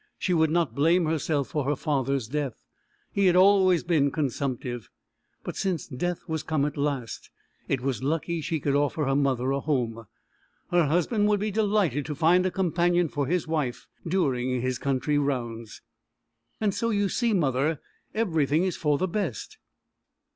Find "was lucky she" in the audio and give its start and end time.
7.81-8.59